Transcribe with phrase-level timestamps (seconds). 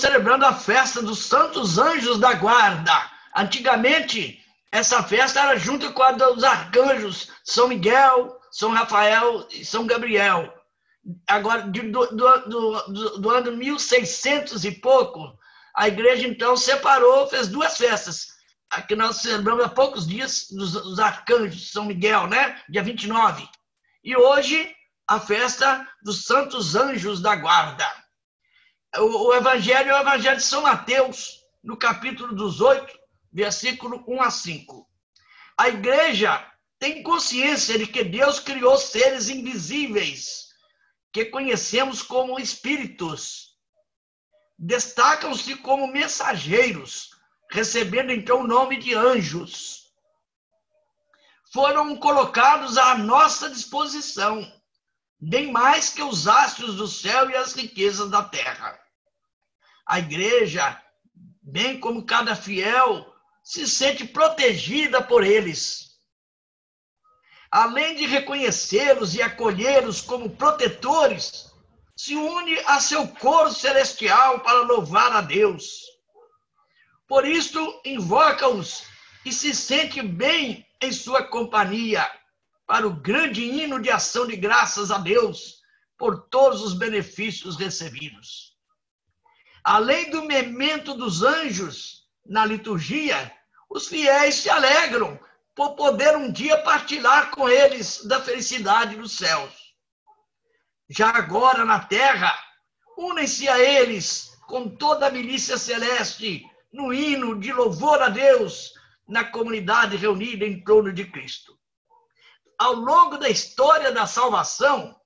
[0.00, 2.92] celebrando a festa dos Santos Anjos da Guarda.
[3.36, 4.42] Antigamente,
[4.72, 10.52] essa festa era junto com a dos arcanjos São Miguel, São Rafael e São Gabriel.
[11.26, 15.38] Agora, do, do, do, do ano 1600 e pouco,
[15.74, 18.28] a igreja então separou, fez duas festas.
[18.70, 22.60] Aqui nós celebramos há poucos dias dos, dos arcanjos São Miguel, né?
[22.68, 23.48] Dia 29.
[24.04, 24.74] E hoje,
[25.06, 27.99] a festa dos Santos Anjos da Guarda.
[28.98, 32.98] O, o Evangelho é o Evangelho de São Mateus, no capítulo dos 8,
[33.32, 34.88] versículo 1 a 5.
[35.56, 36.44] A igreja
[36.78, 40.48] tem consciência de que Deus criou seres invisíveis,
[41.12, 43.56] que conhecemos como espíritos.
[44.58, 47.10] Destacam-se como mensageiros,
[47.52, 49.92] recebendo então o nome de anjos.
[51.52, 54.40] Foram colocados à nossa disposição,
[55.20, 58.79] bem mais que os astros do céu e as riquezas da terra.
[59.86, 60.80] A igreja,
[61.42, 63.12] bem como cada fiel,
[63.42, 65.90] se sente protegida por eles.
[67.50, 71.50] Além de reconhecê-los e acolhê-los como protetores,
[71.96, 75.82] se une a seu coro celestial para louvar a Deus.
[77.08, 78.84] Por isto, invoca-os
[79.26, 82.08] e se sente bem em sua companhia,
[82.66, 85.60] para o grande hino de ação de graças a Deus
[85.98, 88.56] por todos os benefícios recebidos.
[89.62, 93.32] Além do memento dos anjos na liturgia,
[93.68, 95.18] os fiéis se alegram
[95.54, 99.52] por poder um dia partilhar com eles da felicidade dos céus.
[100.88, 102.36] Já agora na terra,
[102.96, 108.72] unem-se a eles com toda a milícia celeste no hino de louvor a Deus
[109.06, 111.58] na comunidade reunida em torno de Cristo.
[112.58, 114.96] Ao longo da história da salvação,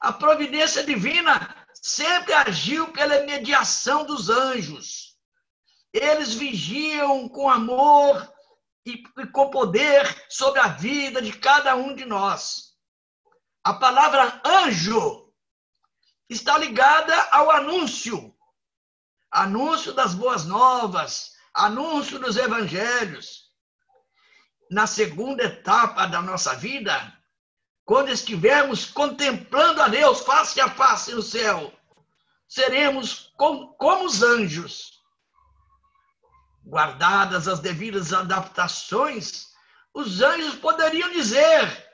[0.00, 5.08] a providência divina sempre agiu pela mediação dos anjos
[5.92, 8.32] eles vigiam com amor
[8.84, 12.74] e, com poder sobre a vida de cada um de nós.
[13.64, 15.32] A palavra anjo
[16.28, 18.34] está ligada ao anúncio
[19.30, 23.52] anúncio das boas novas, anúncio dos evangelhos.
[24.70, 27.17] Na segunda etapa da nossa vida,
[27.88, 31.72] quando estivermos contemplando a Deus face a face no céu,
[32.46, 35.02] seremos como, como os anjos
[36.62, 39.54] guardadas as devidas adaptações,
[39.94, 41.90] os anjos poderiam dizer: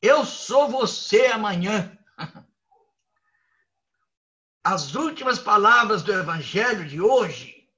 [0.00, 1.94] Eu sou você amanhã.
[4.64, 7.68] As últimas palavras do Evangelho de hoje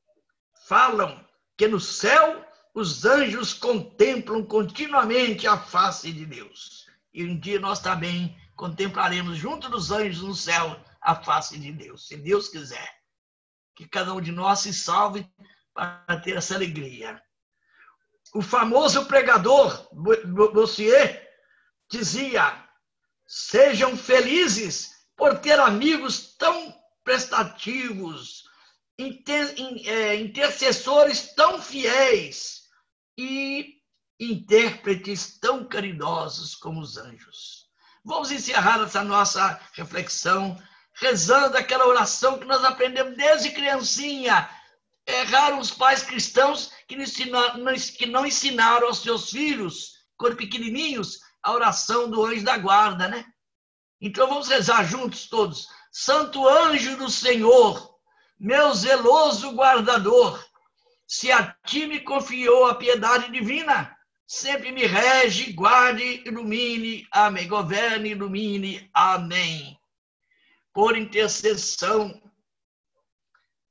[0.69, 6.84] falam que no céu os anjos contemplam continuamente a face de Deus.
[7.15, 12.09] E um dia nós também contemplaremos junto dos anjos no céu a face de Deus,
[12.09, 12.93] se Deus quiser.
[13.77, 15.25] Que cada um de nós se salve
[15.73, 17.23] para ter essa alegria.
[18.35, 19.89] O famoso pregador
[20.53, 21.31] Bossier
[21.89, 22.69] dizia:
[23.27, 28.45] sejam felizes por ter amigos tão prestativos,
[28.99, 32.65] é, intercessores tão fiéis
[33.17, 33.44] e
[34.19, 37.69] intérpretes tão caridosos como os anjos.
[38.05, 40.59] Vamos encerrar essa nossa reflexão
[40.95, 44.49] rezando aquela oração que nós aprendemos desde criancinha,
[45.07, 51.21] erraram os pais cristãos que não, ensinaram, que não ensinaram aos seus filhos, quando pequenininhos,
[51.43, 53.25] a oração do anjo da guarda, né?
[54.01, 55.67] Então vamos rezar juntos todos.
[55.91, 57.97] Santo anjo do Senhor,
[58.39, 60.43] meu zeloso guardador,
[61.07, 63.95] se a ti me confiou a piedade divina,
[64.27, 67.47] sempre me rege, guarde, ilumine, amém.
[67.49, 69.79] Governe, ilumine, amém.
[70.73, 72.21] Por intercessão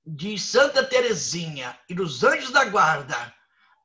[0.06, 3.34] de Santa Teresinha e dos anjos da guarda,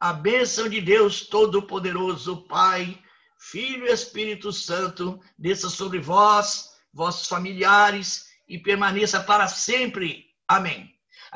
[0.01, 3.03] a bênção de Deus Todo-Poderoso, Pai,
[3.39, 10.27] Filho e Espírito Santo, desça sobre vós, vossos familiares e permaneça para sempre.
[10.47, 10.97] Amém.